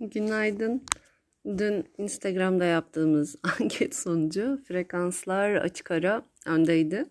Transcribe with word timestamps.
Günaydın. 0.00 0.82
Dün 1.46 1.84
Instagram'da 1.98 2.64
yaptığımız 2.64 3.36
anket 3.60 3.94
sonucu 3.94 4.60
frekanslar 4.68 5.54
açık 5.54 5.90
ara 5.90 6.22
öndeydi. 6.46 7.04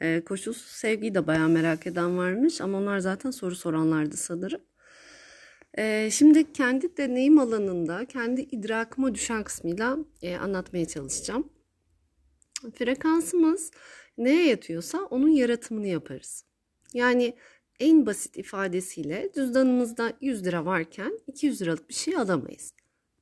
Ee, 0.00 0.22
koşulsuz 0.24 0.66
sevgiyi 0.66 1.14
de 1.14 1.26
bayağı 1.26 1.48
merak 1.48 1.86
eden 1.86 2.18
varmış 2.18 2.60
ama 2.60 2.78
onlar 2.78 2.98
zaten 2.98 3.30
soru 3.30 3.56
soranlardı 3.56 4.16
sanırım. 4.16 4.60
Ee, 5.78 6.08
şimdi 6.12 6.52
kendi 6.52 6.96
deneyim 6.96 7.38
alanında, 7.38 8.04
kendi 8.04 8.40
idrakıma 8.40 9.14
düşen 9.14 9.44
kısmıyla 9.44 9.98
e, 10.22 10.36
anlatmaya 10.36 10.86
çalışacağım. 10.86 11.48
Frekansımız 12.74 13.70
neye 14.18 14.48
yatıyorsa 14.48 14.98
onun 14.98 15.28
yaratımını 15.28 15.86
yaparız. 15.86 16.44
Yani 16.94 17.34
en 17.80 18.06
basit 18.06 18.36
ifadesiyle 18.36 19.30
cüzdanımızda 19.34 20.12
100 20.20 20.44
lira 20.46 20.64
varken 20.64 21.18
200 21.26 21.62
liralık 21.62 21.88
bir 21.88 21.94
şey 21.94 22.16
alamayız. 22.16 22.74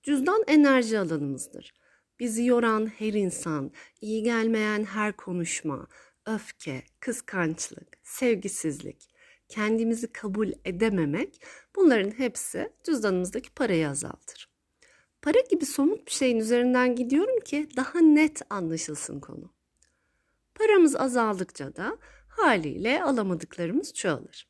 Cüzdan 0.02 0.44
enerji 0.46 0.98
alanımızdır. 0.98 1.74
Bizi 2.20 2.44
yoran 2.44 2.86
her 2.86 3.12
insan, 3.12 3.70
iyi 4.00 4.22
gelmeyen 4.22 4.84
her 4.84 5.16
konuşma, 5.16 5.86
öfke, 6.26 6.82
kıskançlık, 7.00 7.98
sevgisizlik, 8.02 9.08
kendimizi 9.48 10.12
kabul 10.12 10.52
edememek 10.64 11.42
bunların 11.76 12.10
hepsi 12.10 12.72
cüzdanımızdaki 12.84 13.50
parayı 13.50 13.88
azaltır. 13.88 14.48
Para 15.22 15.40
gibi 15.50 15.66
somut 15.66 16.06
bir 16.06 16.12
şeyin 16.12 16.38
üzerinden 16.38 16.96
gidiyorum 16.96 17.40
ki 17.40 17.68
daha 17.76 18.00
net 18.00 18.42
anlaşılsın 18.50 19.20
konu. 19.20 19.52
Paramız 20.54 20.96
azaldıkça 20.96 21.76
da 21.76 21.98
haliyle 22.28 23.02
alamadıklarımız 23.02 23.94
çoğalır. 23.94 24.48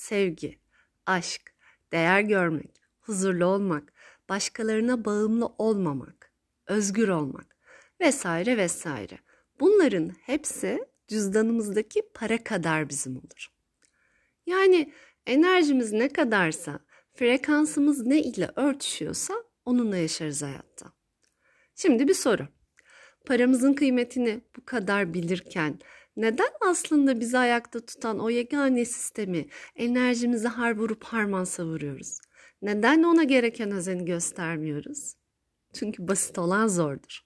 Sevgi, 0.00 0.58
aşk, 1.06 1.54
değer 1.92 2.20
görmek, 2.20 2.70
huzurlu 3.00 3.44
olmak, 3.44 3.92
başkalarına 4.28 5.04
bağımlı 5.04 5.46
olmamak, 5.46 6.32
özgür 6.66 7.08
olmak 7.08 7.56
vesaire 8.00 8.56
vesaire. 8.56 9.18
Bunların 9.60 10.08
hepsi 10.08 10.86
cüzdanımızdaki 11.08 12.02
para 12.14 12.44
kadar 12.44 12.88
bizim 12.88 13.16
olur. 13.16 13.48
Yani 14.46 14.92
enerjimiz 15.26 15.92
ne 15.92 16.08
kadarsa, 16.08 16.80
frekansımız 17.14 18.06
ne 18.06 18.22
ile 18.22 18.50
örtüşüyorsa 18.56 19.34
onunla 19.64 19.96
yaşarız 19.96 20.42
hayatta. 20.42 20.92
Şimdi 21.74 22.08
bir 22.08 22.14
soru. 22.14 22.48
Paramızın 23.26 23.74
kıymetini 23.74 24.40
bu 24.56 24.64
kadar 24.64 25.14
bilirken 25.14 25.78
neden 26.16 26.50
aslında 26.60 27.20
bizi 27.20 27.38
ayakta 27.38 27.80
tutan 27.80 28.18
o 28.18 28.30
yegane 28.30 28.84
sistemi 28.84 29.46
enerjimizi 29.76 30.48
har 30.48 30.76
vurup 30.78 31.04
harman 31.04 31.44
savuruyoruz? 31.44 32.18
Neden 32.62 33.02
ona 33.02 33.24
gereken 33.24 33.70
özeni 33.70 34.04
göstermiyoruz? 34.04 35.14
Çünkü 35.72 36.08
basit 36.08 36.38
olan 36.38 36.68
zordur. 36.68 37.20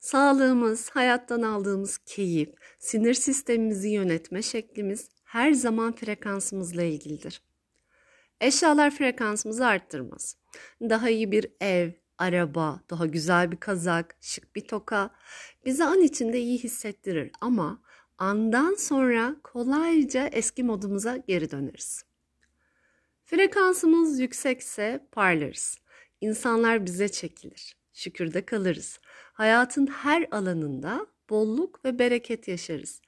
Sağlığımız, 0.00 0.90
hayattan 0.90 1.42
aldığımız 1.42 1.98
keyif, 1.98 2.48
sinir 2.78 3.14
sistemimizi 3.14 3.88
yönetme 3.88 4.42
şeklimiz 4.42 5.08
her 5.24 5.52
zaman 5.52 5.92
frekansımızla 5.92 6.82
ilgilidir. 6.82 7.42
Eşyalar 8.40 8.90
frekansımızı 8.90 9.66
arttırmaz. 9.66 10.36
Daha 10.80 11.10
iyi 11.10 11.32
bir 11.32 11.46
ev, 11.60 11.90
araba, 12.18 12.80
daha 12.90 13.06
güzel 13.06 13.52
bir 13.52 13.56
kazak, 13.56 14.16
şık 14.20 14.56
bir 14.56 14.60
toka 14.60 15.10
bizi 15.64 15.84
an 15.84 16.00
içinde 16.00 16.40
iyi 16.40 16.58
hissettirir 16.58 17.30
ama 17.40 17.82
andan 18.18 18.74
sonra 18.74 19.36
kolayca 19.42 20.26
eski 20.26 20.64
modumuza 20.64 21.16
geri 21.16 21.50
döneriz. 21.50 22.04
Frekansımız 23.24 24.20
yüksekse 24.20 25.06
parlarız. 25.12 25.78
İnsanlar 26.20 26.86
bize 26.86 27.08
çekilir. 27.08 27.76
Şükürde 27.92 28.44
kalırız. 28.44 29.00
Hayatın 29.32 29.86
her 29.86 30.26
alanında 30.30 31.06
bolluk 31.30 31.84
ve 31.84 31.98
bereket 31.98 32.48
yaşarız. 32.48 33.00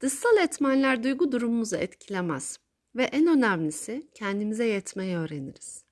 Dışsal 0.00 0.36
etmenler 0.36 1.02
duygu 1.02 1.32
durumumuzu 1.32 1.76
etkilemez 1.76 2.58
ve 2.96 3.04
en 3.04 3.26
önemlisi 3.26 4.08
kendimize 4.14 4.64
yetmeyi 4.66 5.16
öğreniriz. 5.16 5.84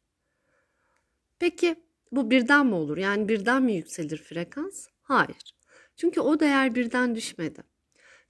Peki 1.38 1.76
bu 2.12 2.30
birden 2.30 2.66
mi 2.66 2.75
olur? 2.75 2.96
Yani 2.96 3.28
birden 3.28 3.62
mi 3.62 3.72
yükselir 3.72 4.22
frekans? 4.22 4.88
Hayır. 5.02 5.54
Çünkü 5.96 6.20
o 6.20 6.41
değer 6.41 6.75
birden 6.75 7.14
düşmedi. 7.14 7.71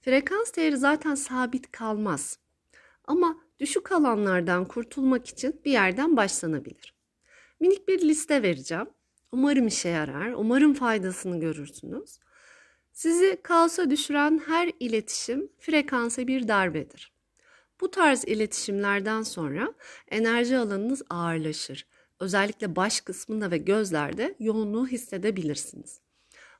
Frekans 0.05 0.55
değeri 0.55 0.77
zaten 0.77 1.15
sabit 1.15 1.71
kalmaz. 1.71 2.39
Ama 3.05 3.37
düşük 3.59 3.91
alanlardan 3.91 4.65
kurtulmak 4.65 5.27
için 5.27 5.61
bir 5.65 5.71
yerden 5.71 6.17
başlanabilir. 6.17 6.93
Minik 7.59 7.87
bir 7.87 8.01
liste 8.01 8.43
vereceğim. 8.43 8.89
Umarım 9.31 9.67
işe 9.67 9.89
yarar. 9.89 10.33
Umarım 10.33 10.73
faydasını 10.73 11.39
görürsünüz. 11.39 12.19
Sizi 12.91 13.39
kaosa 13.43 13.89
düşüren 13.89 14.41
her 14.45 14.71
iletişim 14.79 15.49
frekansa 15.59 16.27
bir 16.27 16.47
darbedir. 16.47 17.13
Bu 17.81 17.91
tarz 17.91 18.23
iletişimlerden 18.25 19.21
sonra 19.21 19.73
enerji 20.11 20.57
alanınız 20.57 21.01
ağırlaşır. 21.09 21.87
Özellikle 22.19 22.75
baş 22.75 23.01
kısmında 23.01 23.51
ve 23.51 23.57
gözlerde 23.57 24.35
yoğunluğu 24.39 24.87
hissedebilirsiniz. 24.87 26.02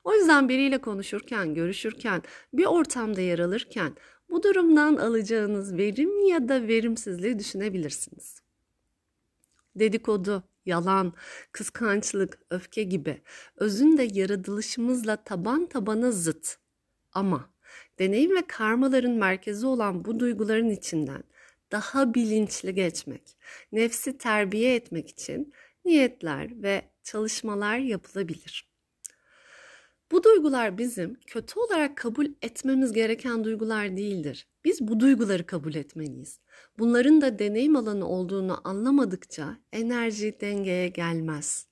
O 0.04 0.14
yüzden 0.14 0.48
biriyle 0.48 0.78
konuşurken, 0.78 1.54
görüşürken, 1.54 2.22
bir 2.52 2.64
ortamda 2.64 3.20
yer 3.20 3.38
alırken 3.38 3.96
bu 4.30 4.42
durumdan 4.42 4.96
alacağınız 4.96 5.76
verim 5.76 6.26
ya 6.26 6.48
da 6.48 6.68
verimsizliği 6.68 7.38
düşünebilirsiniz. 7.38 8.42
Dedikodu, 9.76 10.42
yalan, 10.66 11.12
kıskançlık, 11.52 12.38
öfke 12.50 12.82
gibi 12.82 13.22
özünde 13.56 14.08
yaratılışımızla 14.12 15.16
taban 15.16 15.66
tabana 15.66 16.12
zıt. 16.12 16.56
Ama 17.12 17.50
deneyim 17.98 18.36
ve 18.36 18.46
karmaların 18.46 19.12
merkezi 19.12 19.66
olan 19.66 20.04
bu 20.04 20.20
duyguların 20.20 20.70
içinden 20.70 21.24
daha 21.72 22.14
bilinçli 22.14 22.74
geçmek, 22.74 23.36
nefsi 23.72 24.18
terbiye 24.18 24.74
etmek 24.74 25.08
için 25.08 25.54
niyetler 25.84 26.62
ve 26.62 26.82
çalışmalar 27.02 27.78
yapılabilir. 27.78 28.73
Bu 30.14 30.22
duygular 30.22 30.78
bizim 30.78 31.20
kötü 31.26 31.60
olarak 31.60 31.96
kabul 31.96 32.26
etmemiz 32.42 32.92
gereken 32.92 33.44
duygular 33.44 33.96
değildir. 33.96 34.46
Biz 34.64 34.88
bu 34.88 35.00
duyguları 35.00 35.46
kabul 35.46 35.74
etmeliyiz. 35.74 36.40
Bunların 36.78 37.20
da 37.20 37.38
deneyim 37.38 37.76
alanı 37.76 38.08
olduğunu 38.08 38.60
anlamadıkça 38.64 39.58
enerji 39.72 40.40
dengeye 40.40 40.88
gelmez. 40.88 41.66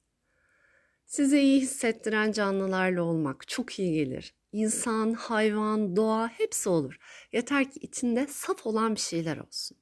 Size 1.06 1.42
iyi 1.42 1.60
hissettiren 1.60 2.32
canlılarla 2.32 3.02
olmak 3.02 3.48
çok 3.48 3.78
iyi 3.78 3.94
gelir. 3.94 4.34
İnsan, 4.52 5.12
hayvan, 5.12 5.96
doğa 5.96 6.28
hepsi 6.28 6.68
olur. 6.68 6.98
Yeter 7.32 7.70
ki 7.70 7.80
içinde 7.80 8.26
saf 8.26 8.66
olan 8.66 8.94
bir 8.94 9.00
şeyler 9.00 9.36
olsun. 9.36 9.76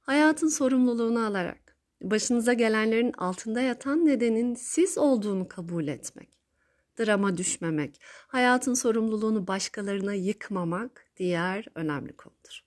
Hayatın 0.00 0.48
sorumluluğunu 0.48 1.26
alarak 1.26 1.76
başınıza 2.02 2.52
gelenlerin 2.52 3.12
altında 3.12 3.60
yatan 3.60 4.06
nedenin 4.06 4.54
siz 4.54 4.98
olduğunu 4.98 5.48
kabul 5.48 5.88
etmek 5.88 6.37
drama 6.98 7.36
düşmemek, 7.36 8.00
hayatın 8.02 8.74
sorumluluğunu 8.74 9.46
başkalarına 9.46 10.14
yıkmamak 10.14 11.06
diğer 11.16 11.66
önemli 11.74 12.16
konudur. 12.16 12.60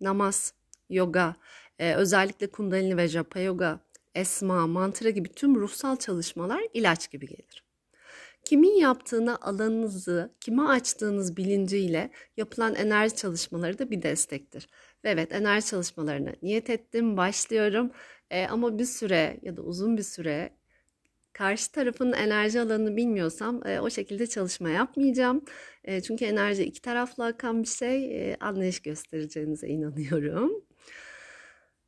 Namaz, 0.00 0.54
yoga, 0.90 1.36
e, 1.78 1.94
özellikle 1.94 2.46
kundalini 2.46 2.96
ve 2.96 3.08
japa 3.08 3.40
yoga, 3.40 3.80
esma, 4.14 4.66
mantra 4.66 5.10
gibi 5.10 5.28
tüm 5.28 5.54
ruhsal 5.54 5.96
çalışmalar 5.96 6.62
ilaç 6.74 7.10
gibi 7.10 7.26
gelir. 7.26 7.64
Kimin 8.44 8.78
yaptığına 8.78 9.38
alanınızı, 9.40 10.34
kime 10.40 10.62
açtığınız 10.62 11.36
bilinciyle 11.36 12.10
yapılan 12.36 12.74
enerji 12.74 13.16
çalışmaları 13.16 13.78
da 13.78 13.90
bir 13.90 14.02
destektir. 14.02 14.68
Ve 15.04 15.10
evet 15.10 15.32
enerji 15.32 15.66
çalışmalarına 15.66 16.32
niyet 16.42 16.70
ettim, 16.70 17.16
başlıyorum. 17.16 17.90
E, 18.30 18.46
ama 18.46 18.78
bir 18.78 18.84
süre 18.84 19.40
ya 19.42 19.56
da 19.56 19.62
uzun 19.62 19.96
bir 19.96 20.02
süre 20.02 20.50
karşı 21.32 21.72
tarafın 21.72 22.12
enerji 22.12 22.60
alanını 22.60 22.96
bilmiyorsam 22.96 23.66
e, 23.66 23.80
o 23.80 23.90
şekilde 23.90 24.26
çalışma 24.26 24.70
yapmayacağım. 24.70 25.44
E, 25.84 26.00
çünkü 26.00 26.24
enerji 26.24 26.64
iki 26.64 26.82
taraflı 26.82 27.24
akan 27.24 27.62
bir 27.62 27.68
şey. 27.68 28.30
E, 28.30 28.36
anlayış 28.40 28.80
göstereceğinize 28.80 29.68
inanıyorum. 29.68 30.64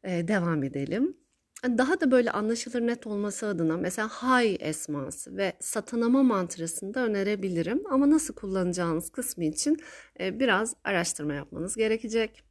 E, 0.04 0.28
devam 0.28 0.62
edelim. 0.64 1.16
Daha 1.64 2.00
da 2.00 2.10
böyle 2.10 2.30
anlaşılır 2.30 2.80
net 2.80 3.06
olması 3.06 3.46
adına 3.46 3.76
mesela 3.76 4.08
hay 4.08 4.56
esması 4.60 5.36
ve 5.36 5.52
satanama 5.60 6.22
mantrasını 6.22 6.94
da 6.94 7.00
önerebilirim. 7.00 7.82
Ama 7.90 8.10
nasıl 8.10 8.34
kullanacağınız 8.34 9.10
kısmı 9.10 9.44
için 9.44 9.76
e, 10.20 10.40
biraz 10.40 10.74
araştırma 10.84 11.34
yapmanız 11.34 11.76
gerekecek. 11.76 12.42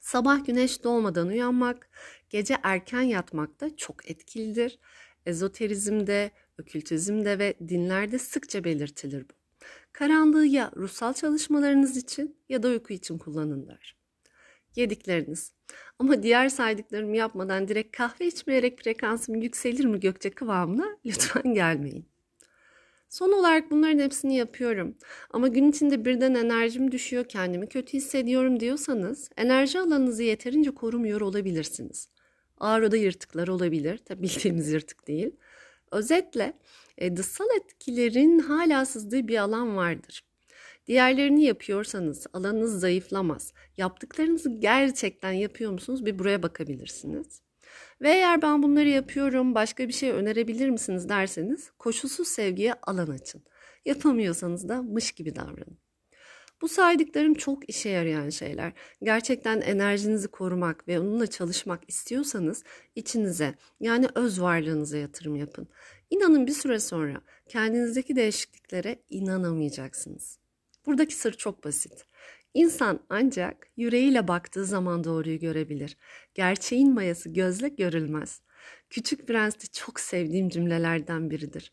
Sabah 0.00 0.44
güneş 0.44 0.84
doğmadan 0.84 1.28
uyanmak, 1.28 1.90
gece 2.30 2.56
erken 2.62 3.02
yatmak 3.02 3.60
da 3.60 3.76
çok 3.76 4.10
etkilidir. 4.10 4.78
Ezoterizmde, 5.26 6.30
okültizmde 6.60 7.38
ve 7.38 7.54
dinlerde 7.68 8.18
sıkça 8.18 8.64
belirtilir 8.64 9.28
bu. 9.28 9.34
Karanlığı 9.92 10.46
ya 10.46 10.70
ruhsal 10.76 11.12
çalışmalarınız 11.12 11.96
için 11.96 12.36
ya 12.48 12.62
da 12.62 12.68
uyku 12.68 12.92
için 12.92 13.18
kullanın 13.18 13.66
der. 13.68 13.96
Yedikleriniz, 14.76 15.52
Ama 15.98 16.22
diğer 16.22 16.48
saydıklarımı 16.48 17.16
yapmadan 17.16 17.68
direkt 17.68 17.96
kahve 17.96 18.26
içmeyerek 18.26 18.82
frekansım 18.82 19.42
yükselir 19.42 19.84
mi 19.84 20.00
Gökçe 20.00 20.30
kıvamına 20.30 20.98
lütfen 21.06 21.54
gelmeyin. 21.54 22.08
Son 23.08 23.32
olarak 23.32 23.70
bunların 23.70 23.98
hepsini 23.98 24.36
yapıyorum. 24.36 24.96
Ama 25.30 25.48
gün 25.48 25.70
içinde 25.70 26.04
birden 26.04 26.34
enerjim 26.34 26.92
düşüyor, 26.92 27.24
kendimi 27.28 27.68
kötü 27.68 27.92
hissediyorum 27.92 28.60
diyorsanız 28.60 29.30
enerji 29.36 29.80
alanınızı 29.80 30.22
yeterince 30.22 30.70
korumuyor 30.70 31.20
olabilirsiniz. 31.20 32.08
Ağrıda 32.58 32.96
yırtıklar 32.96 33.48
olabilir. 33.48 33.98
Tabi 33.98 34.22
bildiğimiz 34.22 34.68
yırtık 34.68 35.08
değil. 35.08 35.30
Özetle 35.90 36.52
e, 36.98 37.16
dışsal 37.16 37.46
etkilerin 37.56 38.38
hala 38.38 38.84
sızdığı 38.84 39.28
bir 39.28 39.38
alan 39.38 39.76
vardır. 39.76 40.24
Diğerlerini 40.86 41.44
yapıyorsanız 41.44 42.26
alanınız 42.32 42.80
zayıflamaz. 42.80 43.52
Yaptıklarınızı 43.76 44.50
gerçekten 44.50 45.32
yapıyor 45.32 45.72
musunuz? 45.72 46.06
Bir 46.06 46.18
buraya 46.18 46.42
bakabilirsiniz. 46.42 47.40
Ve 48.00 48.10
eğer 48.10 48.42
ben 48.42 48.62
bunları 48.62 48.88
yapıyorum, 48.88 49.54
başka 49.54 49.88
bir 49.88 49.92
şey 49.92 50.10
önerebilir 50.10 50.70
misiniz 50.70 51.08
derseniz 51.08 51.70
koşulsuz 51.78 52.28
sevgiye 52.28 52.74
alan 52.74 53.06
açın. 53.06 53.42
Yapamıyorsanız 53.84 54.68
da 54.68 54.82
mış 54.82 55.12
gibi 55.12 55.36
davranın. 55.36 55.83
Bu 56.62 56.68
saydıklarım 56.68 57.34
çok 57.34 57.68
işe 57.68 57.88
yarayan 57.88 58.30
şeyler. 58.30 58.72
Gerçekten 59.02 59.60
enerjinizi 59.60 60.28
korumak 60.28 60.88
ve 60.88 61.00
onunla 61.00 61.26
çalışmak 61.26 61.80
istiyorsanız 61.88 62.64
içinize 62.94 63.54
yani 63.80 64.06
öz 64.14 64.40
varlığınıza 64.40 64.96
yatırım 64.96 65.36
yapın. 65.36 65.68
İnanın 66.10 66.46
bir 66.46 66.52
süre 66.52 66.80
sonra 66.80 67.20
kendinizdeki 67.48 68.16
değişikliklere 68.16 68.98
inanamayacaksınız. 69.10 70.38
Buradaki 70.86 71.14
sır 71.14 71.32
çok 71.32 71.64
basit. 71.64 72.04
İnsan 72.54 73.00
ancak 73.08 73.66
yüreğiyle 73.76 74.28
baktığı 74.28 74.64
zaman 74.64 75.04
doğruyu 75.04 75.38
görebilir. 75.38 75.96
Gerçeğin 76.34 76.94
mayası 76.94 77.28
gözle 77.28 77.68
görülmez. 77.68 78.40
Küçük 78.90 79.28
Prens'te 79.28 79.66
çok 79.66 80.00
sevdiğim 80.00 80.48
cümlelerden 80.48 81.30
biridir. 81.30 81.72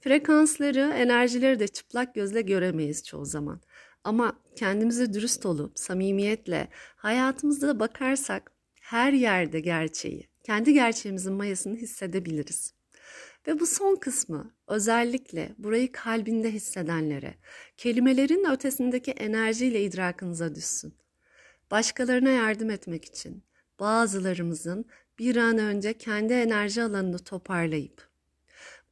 Frekansları, 0.00 0.92
enerjileri 0.94 1.58
de 1.58 1.68
çıplak 1.68 2.14
gözle 2.14 2.40
göremeyiz 2.40 3.04
çoğu 3.04 3.24
zaman. 3.24 3.60
Ama 4.04 4.40
kendimize 4.56 5.14
dürüst 5.14 5.46
olup 5.46 5.78
samimiyetle 5.78 6.68
hayatımızda 6.96 7.80
bakarsak 7.80 8.52
her 8.80 9.12
yerde 9.12 9.60
gerçeği, 9.60 10.28
kendi 10.42 10.72
gerçeğimizin 10.72 11.32
mayasını 11.32 11.76
hissedebiliriz. 11.76 12.74
Ve 13.46 13.60
bu 13.60 13.66
son 13.66 13.96
kısmı 13.96 14.54
özellikle 14.66 15.54
burayı 15.58 15.92
kalbinde 15.92 16.52
hissedenlere, 16.52 17.34
kelimelerin 17.76 18.50
ötesindeki 18.52 19.10
enerjiyle 19.10 19.84
idrakınıza 19.84 20.54
düşsün. 20.54 20.94
Başkalarına 21.70 22.30
yardım 22.30 22.70
etmek 22.70 23.04
için 23.04 23.42
bazılarımızın 23.80 24.84
bir 25.18 25.36
an 25.36 25.58
önce 25.58 25.92
kendi 25.92 26.32
enerji 26.32 26.82
alanını 26.82 27.18
toparlayıp 27.18 28.10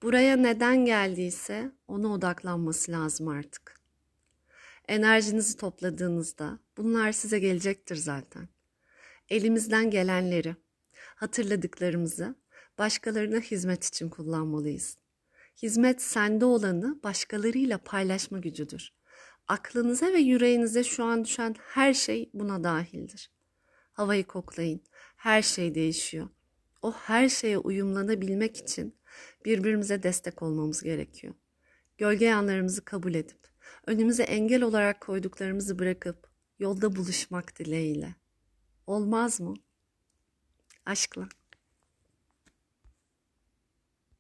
buraya 0.03 0.37
neden 0.37 0.85
geldiyse 0.85 1.73
ona 1.89 2.09
odaklanması 2.09 2.93
lazım 2.93 3.29
artık. 3.29 3.78
Enerjinizi 4.89 5.57
topladığınızda 5.57 6.59
bunlar 6.77 7.13
size 7.13 7.39
gelecektir 7.39 7.97
zaten. 7.97 8.49
Elimizden 9.29 9.91
gelenleri, 9.91 10.57
hatırladıklarımızı 10.93 12.35
başkalarına 12.79 13.41
hizmet 13.41 13.85
için 13.85 14.09
kullanmalıyız. 14.09 14.99
Hizmet 15.63 16.03
sende 16.03 16.45
olanı 16.45 17.03
başkalarıyla 17.03 17.79
paylaşma 17.79 18.39
gücüdür. 18.39 18.93
Aklınıza 19.49 20.07
ve 20.07 20.19
yüreğinize 20.19 20.85
şu 20.85 21.05
an 21.05 21.25
düşen 21.25 21.55
her 21.61 21.95
şey 21.95 22.31
buna 22.35 22.65
dahildir. 22.65 23.31
Havayı 23.93 24.25
koklayın. 24.25 24.81
Her 25.17 25.43
şey 25.43 25.75
değişiyor. 25.75 26.29
O 26.83 26.93
her 26.93 27.29
şeye 27.29 27.59
uyumlanabilmek 27.59 28.57
için 28.57 28.97
birbirimize 29.45 30.03
destek 30.03 30.43
olmamız 30.43 30.83
gerekiyor. 30.83 31.35
Gölge 31.99 32.25
yanlarımızı 32.25 32.85
kabul 32.85 33.15
edip, 33.15 33.39
önümüze 33.87 34.23
engel 34.23 34.63
olarak 34.63 35.01
koyduklarımızı 35.01 35.79
bırakıp 35.79 36.31
yolda 36.59 36.97
buluşmak 36.97 37.59
dileğiyle. 37.59 38.15
Olmaz 38.87 39.41
mı? 39.41 39.55
Aşkla. 40.87 41.29